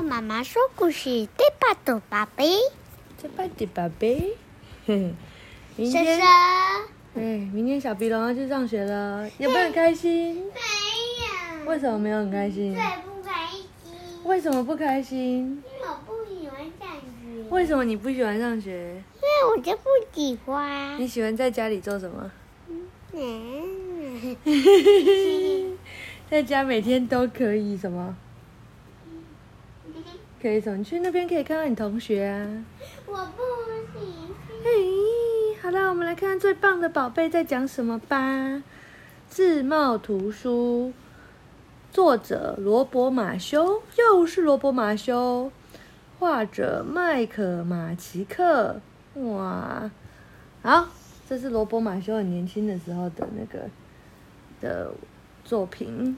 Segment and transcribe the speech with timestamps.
[0.00, 2.56] 到妈妈说故事，对吧，豆宝贝？
[3.20, 4.34] 对吧，对宝贝？
[4.86, 5.14] 嘿嘿，
[5.76, 6.26] 明婶天婶，
[7.16, 7.20] 哎，
[7.52, 10.36] 明天小鼻龙要去上学了，有没有很开心？
[10.36, 10.40] 没
[11.66, 12.72] 有，为什么没有很开心？
[12.74, 13.66] 最不开心，
[14.24, 15.62] 为什么不开心？
[15.66, 19.02] 因为我不喜欢上学，为什么你不喜欢上学？
[19.16, 19.82] 因为我就不
[20.14, 20.98] 喜欢。
[20.98, 22.32] 你喜欢在家里做什么？
[23.12, 24.34] 嗯，
[26.30, 28.16] 在家每天都可以什么？
[30.40, 30.74] 可以走？
[30.74, 32.64] 你去那边可以看到你同学啊。
[33.04, 33.42] 我不
[33.98, 34.64] 喜欢。
[34.64, 38.62] 嘿，好了，我们来看看最棒的宝贝在讲什么吧。
[39.28, 40.94] 自贸图书，
[41.92, 45.52] 作者罗伯马修，又是罗伯马修，
[46.18, 48.80] 画者麦克马奇克。
[49.14, 49.90] 哇，
[50.62, 50.88] 好，
[51.28, 53.68] 这是罗伯马修很年轻的时候的那个
[54.60, 54.90] 的
[55.44, 56.16] 作品，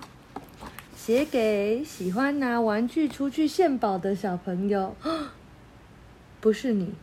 [1.05, 4.95] 写给喜欢拿玩具出去献宝的小朋友。
[6.41, 6.95] 不是你。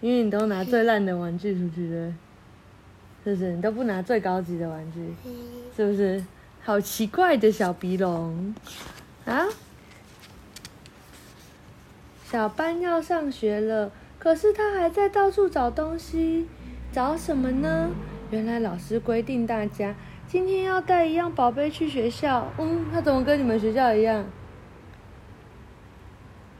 [0.00, 2.14] 因为你都拿最烂的玩具出去的，
[3.24, 3.50] 是不是？
[3.54, 5.12] 你都不拿最高级的玩具，
[5.76, 6.24] 是不是？
[6.62, 8.54] 好奇怪的小鼻龙
[9.24, 9.44] 啊！
[12.30, 16.46] 小班要上学了，可是他还在到处找东西，
[16.92, 17.90] 找什么呢？
[18.30, 19.96] 原来老师规定大家
[20.28, 22.50] 今天要带一样宝贝去学校。
[22.58, 24.24] 嗯，他怎么跟你们学校一样？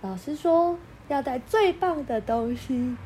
[0.02, 0.78] 老师说
[1.08, 2.96] 要带最棒的东西。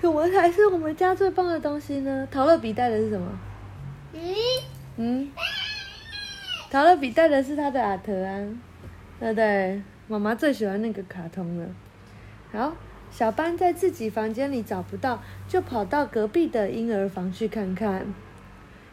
[0.00, 2.26] 什么才是我们家最棒的东西呢？
[2.30, 3.38] 陶乐比带的是什么？
[4.12, 4.20] 嗯，
[4.96, 5.30] 嗯，
[6.70, 8.38] 陶乐比带的是他的阿特啊，
[9.18, 9.82] 对不对？
[10.06, 11.66] 妈妈最喜欢那个卡通了。
[12.52, 12.72] 好，
[13.10, 18.06] 小班在自己房间里找不到，就跑到隔壁的婴儿房去看看。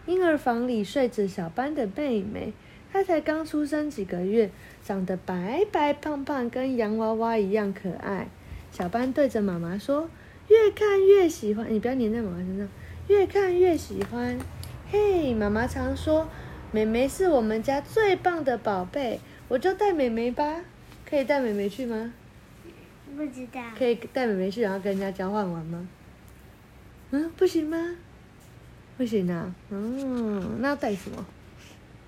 [0.07, 2.53] 婴儿房里睡着小班的妹妹，
[2.91, 4.49] 她才刚出生几个月，
[4.83, 8.27] 长得白白胖胖，跟洋娃娃一样可爱。
[8.71, 10.09] 小班对着妈妈说。
[10.49, 12.65] 越看越喜欢，你不要黏在妈妈身上。
[13.09, 14.39] 越看越喜欢，
[14.89, 16.25] 嘿，妈妈常说，
[16.71, 19.19] 妹妹是我们家最棒的宝贝，
[19.49, 20.61] 我就带妹妹吧。
[21.05, 22.13] 可以带妹妹去吗？
[23.17, 23.61] 不知道。
[23.77, 25.85] 可以带妹妹去，然后跟人家交换玩吗？
[27.11, 27.97] 嗯，不行吗？
[28.97, 29.53] 不行啊。
[29.69, 31.25] 嗯，那要带什么？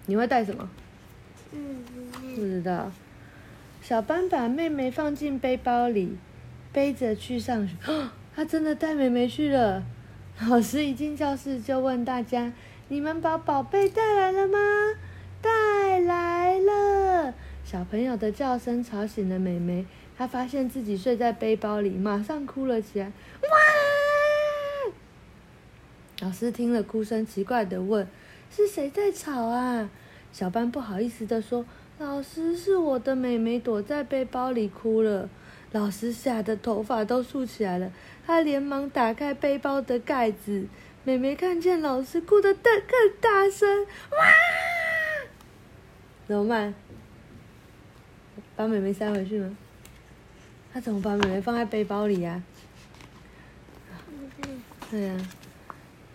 [0.07, 0.67] 你会带什么？
[1.53, 1.83] 嗯，
[2.35, 2.91] 不知道。
[3.81, 6.17] 小班把妹妹放进背包里，
[6.73, 7.75] 背着去上学。
[7.87, 9.83] 哦他真的带妹妹去了。
[10.47, 12.53] 老师一进教室就问大家
[12.87, 14.57] ：“你们把宝贝带来了吗
[15.41, 17.33] ？”“带来了。”
[17.65, 19.85] 小朋友的叫声吵醒了妹妹，
[20.17, 23.07] 她发现自己睡在背包里，马上哭了起来。
[23.07, 23.49] 哇！
[26.21, 28.07] 老师听了哭声，奇怪的问
[28.51, 29.89] ：“是谁在吵啊？”
[30.33, 31.65] 小班不好意思的说
[31.97, 35.29] ：“老师，是我的妹妹躲在背包里哭了。”
[35.71, 37.91] 老师吓得头发都竖起来了，
[38.25, 40.65] 他连忙打开背包的盖子。
[41.03, 42.91] 妹妹看见老师，哭得更更
[43.21, 44.17] 大声，哇！
[46.27, 46.73] 怎么办？
[48.55, 49.55] 把妹妹塞回去吗？
[50.73, 52.43] 他怎么把妹妹放在背包里呀、
[54.91, 55.17] 对呀、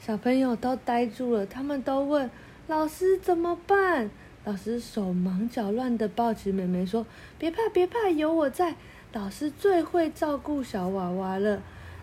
[0.06, 2.30] 小朋友都呆住了，他们都问
[2.66, 4.10] 老师怎么办。
[4.44, 7.06] 老师手忙脚乱的抱起妹妹说
[7.40, 8.74] ：“别怕，别怕，有我在。”
[9.14, 11.62] 老师最会照顾小娃娃了，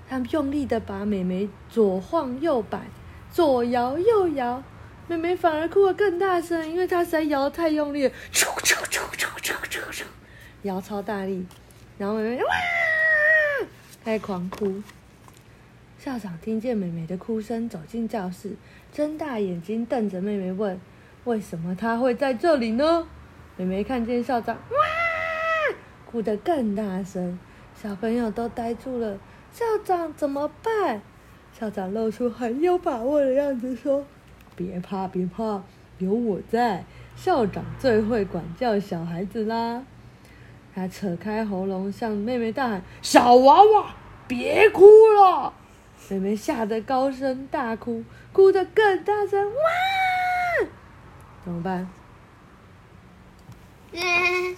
[0.09, 2.87] 他用力的把妹妹左晃右摆，
[3.31, 4.63] 左摇右摇，
[5.07, 10.03] 妹妹反而哭得更大声，因为她实在摇得太用力了，咻咻咻咻咻咻咻，
[10.63, 11.45] 摇超大力，
[11.99, 12.49] 然后妹妹哇，
[14.03, 14.81] 开始狂哭。
[16.03, 18.55] 校长听见妹妹的哭声，走进教室，
[18.91, 20.81] 睁大眼睛瞪着妹妹问
[21.25, 23.07] ：“为什么她会在这里呢？”
[23.55, 25.75] 妹妹看见校长，哇！
[26.07, 27.37] 哭得更大声，
[27.75, 29.19] 小朋友都呆住了。
[29.51, 31.03] 校长怎么办？
[31.53, 34.03] 校长露出很有把握的样子说
[34.57, 35.61] ：“别怕，别怕，
[35.99, 36.83] 有我在。
[37.15, 39.83] 校长最会管教小孩子啦。”
[40.73, 43.95] 他扯开喉咙向妹妹大喊：“小娃娃，
[44.27, 44.81] 别哭
[45.15, 45.53] 了！”
[46.09, 48.03] 妹妹吓得高声大哭，
[48.33, 49.45] 哭得更大声。
[49.45, 50.67] 哇！
[51.45, 51.87] 怎么办？
[53.93, 54.55] 嗯，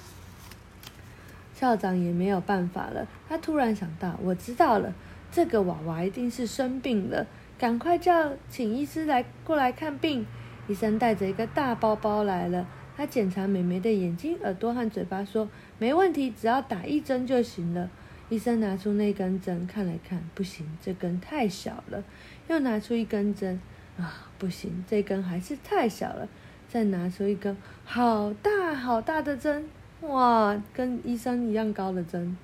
[1.54, 3.08] 校长也没有办法了。
[3.30, 4.94] 他突然想到，我知道了，
[5.32, 7.28] 这个娃娃一定是生病了，
[7.60, 10.26] 赶快叫请医师来过来看病。
[10.68, 12.66] 医生带着一个大包包来了，
[12.98, 15.48] 他检查美美的眼睛、耳朵和嘴巴，说
[15.78, 17.90] 没问题，只要打一针就行了。
[18.34, 22.04] 医生拿出那根针看了看，不行，这根太小了。
[22.48, 23.62] 又拿出一根针，
[23.96, 26.28] 啊，不行，这根还是太小了。
[26.68, 29.70] 再拿出一根好大好大的针，
[30.02, 32.36] 哇，跟医生一样高的针，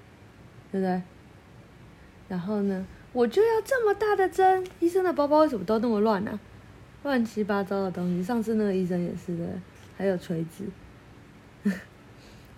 [0.71, 1.01] 对不对？
[2.27, 4.63] 然后呢，我就要这么大的针。
[4.79, 6.39] 医生的包包为什么都那么乱呢、
[7.01, 8.23] 乱七八糟的东西。
[8.23, 9.45] 上次那个医生也是的，
[9.97, 10.65] 还有锤子。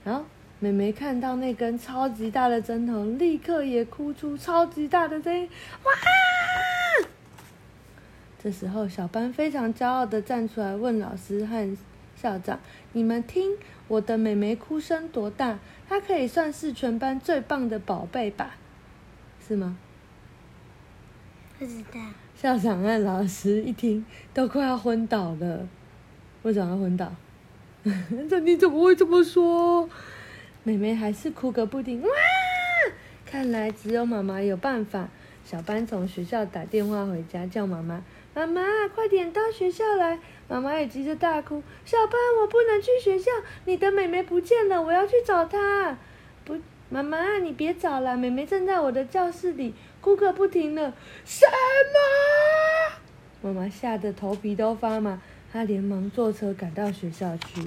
[0.03, 0.25] 然后
[0.61, 5.49] 妹妹看到那根超级大的针头，立刻也哭出超级大的声音，
[5.83, 5.91] 哇！
[8.37, 11.75] 这时候，小班非常骄傲的站出来，问老师和
[12.15, 12.59] 校长
[12.93, 15.57] ：“你们听，我的妹妹哭声多大？
[15.89, 18.55] 她可以算是全班最棒的宝贝吧？
[19.47, 19.75] 是吗
[21.57, 21.99] 不知道，？”
[22.37, 25.67] 校长和老师一听，都快要昏倒了。
[26.43, 27.11] 为什么要昏倒？
[28.29, 29.89] 这你怎么会这么说？
[30.63, 32.01] 妹妹还是哭个不停。
[32.01, 32.09] 哇！
[33.25, 35.09] 看来只有妈妈有办法。
[35.43, 38.03] 小班从学校打电话回家，叫妈妈
[38.35, 38.61] ：“妈妈，
[38.93, 43.31] 快点到学校来！”妈妈也急着大哭：“小班，我不能去学校，
[43.65, 45.97] 你的妹妹不见了，我要去找她。”
[46.45, 46.57] 不，
[46.89, 50.93] 妈妈，你别找了，妹妹正在我的教室里哭个不停呢。
[51.25, 51.45] 什
[52.93, 52.99] 么？
[53.41, 55.19] 妈妈吓得头皮都发麻，
[55.51, 57.61] 她连忙坐车赶到学校去。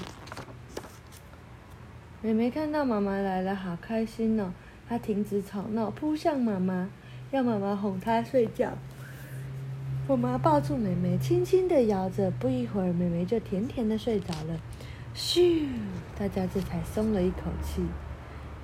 [2.24, 4.50] 妹妹看到妈妈来了，好开心哦！
[4.88, 6.88] 她停止吵闹，扑向妈妈，
[7.30, 8.72] 要妈妈哄她睡觉。
[10.08, 14.58] 妈妈抱住妹妹，轻轻地摇着，不一会儿，妹妹就甜甜的睡着了。
[15.14, 15.66] 咻，
[16.18, 17.82] 大家这才松了一口气。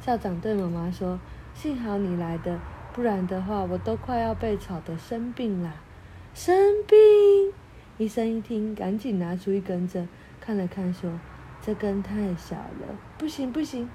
[0.00, 1.20] 校长对妈妈说
[1.52, 2.58] ：“幸好你来的，
[2.94, 5.74] 不然的话，我都快要被吵得生病啦。”
[6.32, 6.56] 生
[6.88, 6.96] 病！
[7.98, 10.08] 医生一听，赶紧拿出一根针，
[10.40, 11.10] 看了看，说
[11.64, 13.88] ：“这根太小了，不行不行。”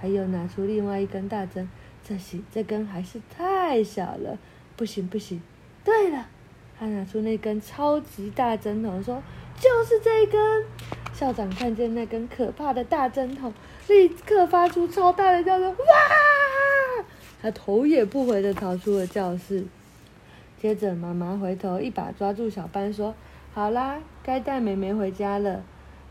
[0.00, 1.68] 还有拿出另外一根大针，
[2.04, 4.38] 这行，这根还是太小了，
[4.76, 5.42] 不行不行。
[5.82, 6.28] 对了，
[6.78, 9.20] 他拿出那根超级大针头，说
[9.58, 10.64] ：“就是这一根。”
[11.12, 13.52] 校长看见那根可怕的大针头，
[13.88, 17.04] 立刻发出超大的叫声：“哇！”
[17.42, 19.64] 他头也不回的逃出了教室。
[20.62, 23.16] 接着，妈妈回头一把抓住小班，说
[23.52, 25.64] ：“好啦，该带妹妹回家了。”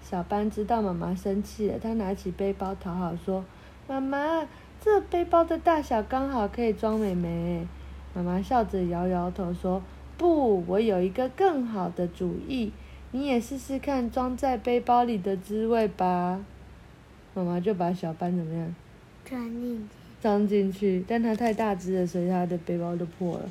[0.09, 3.43] 小班知道妈妈生气了，他拿起背包讨好说
[3.89, 4.47] ：“妈妈，
[4.79, 7.67] 这背包的大小刚好可以装妹妹。”
[8.15, 9.83] 妈妈笑着摇摇头说
[10.17, 12.71] ：“不，我有一个更好的主意，
[13.11, 16.39] 你也试试看装在背包里的滋味吧。”
[17.35, 18.75] 妈妈就把小班怎么样
[19.25, 19.87] 装进去。
[20.21, 23.49] 装进去，但它太大只了，所以它的背包就破了。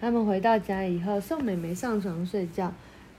[0.00, 2.72] 他们回到家以后，送美美上床睡觉。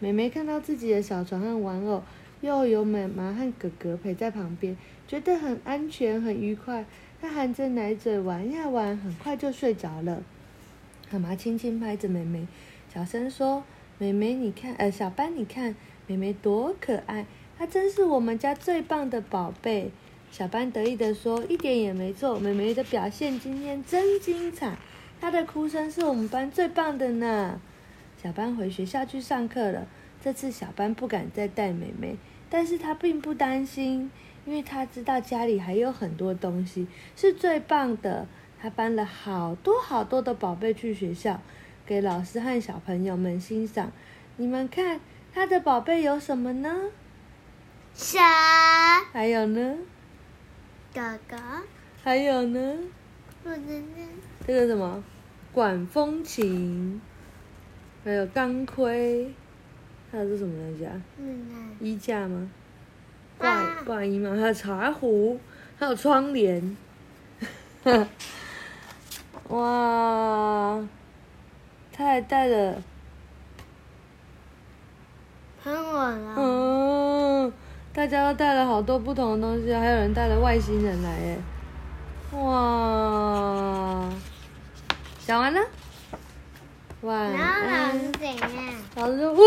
[0.05, 2.03] 美美看到自己的小床和玩偶，
[2.41, 6.85] 又有妈妈和哥哥陪在旁边，觉得很安全、很愉快。
[7.19, 10.21] 她含着奶嘴玩呀玩，很快就睡着了。
[11.09, 12.45] 妈妈轻轻拍着美美，
[12.93, 13.63] 小声说
[13.97, 15.75] ：“美美，你看，呃，小班，你看，
[16.05, 17.25] 美美多可爱，
[17.57, 19.89] 她真是我们家最棒的宝贝。”
[20.29, 24.77] 小班得意地说：“一点也没错，美美的表现今天真精彩。”
[25.19, 27.59] 她的哭声是我们班最棒的呢。
[28.21, 29.87] 小班回学校去上课了。
[30.21, 32.17] 这次小班不敢再带妹妹，
[32.49, 34.09] 但是他并不担心，
[34.45, 38.27] 因为他知道家里还有很多东西是最棒的。
[38.59, 41.39] 他搬了好多好多的宝贝去学校，
[41.85, 43.91] 给老师和小朋友们欣赏。
[44.37, 44.99] 你们看，
[45.31, 46.89] 他的宝贝有什么呢？
[47.93, 48.17] 蛇、
[49.11, 49.77] 还有呢？
[50.93, 51.37] 哥哥，
[52.03, 52.77] 还有呢？
[53.43, 54.07] 我的呢。
[54.47, 55.03] 这个什么？
[55.53, 56.99] 管风琴，
[58.05, 59.33] 还有钢盔，
[60.11, 61.01] 还有这什么东西啊？
[61.17, 62.49] 嗯衣架吗？
[63.39, 64.29] 啊挂挂衣吗？
[64.39, 65.39] 还有茶壶，
[65.79, 66.77] 还有窗帘。
[69.49, 70.87] 哇！
[71.91, 72.81] 他还带了，
[75.63, 76.35] 喷我了。
[76.37, 77.53] 嗯，
[77.91, 81.37] 大家都带了好多不同的东西，还有人带了外星人来耶！
[82.33, 84.09] 哇！
[85.25, 85.59] 讲完了，
[87.05, 88.11] 晚然后老安师。
[88.11, 88.73] 怎样？
[88.95, 89.39] 老师说：“哇，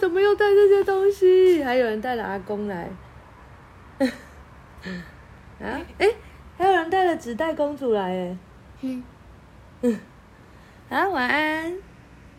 [0.00, 2.90] 怎么又带这些东西？”还有人带了阿公来。
[5.60, 6.08] 啊，哎，
[6.58, 8.36] 还有人带了纸袋公主来，哎。
[9.82, 10.00] 嗯。
[10.88, 11.76] 好， 晚安。